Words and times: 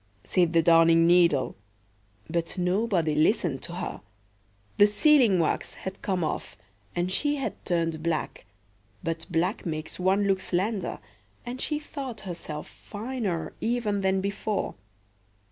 said 0.23 0.51
the 0.53 0.63
Darning 0.63 1.05
needle. 1.05 1.55
But 2.27 2.57
nobody 2.57 3.13
listened 3.13 3.61
to 3.61 3.73
her. 3.75 4.01
The 4.79 4.87
sealing 4.87 5.37
wax 5.37 5.75
had 5.75 6.01
come 6.01 6.23
off, 6.23 6.57
and 6.95 7.11
she 7.11 7.35
had 7.35 7.63
turned 7.65 8.01
black; 8.01 8.47
but 9.03 9.27
black 9.29 9.63
makes 9.63 9.99
one 9.99 10.23
look 10.25 10.39
slender, 10.39 10.97
and 11.45 11.61
she 11.61 11.77
thought 11.77 12.21
herself 12.21 12.67
finer 12.67 13.53
even 13.61 14.01
than 14.01 14.21
before. 14.21 14.73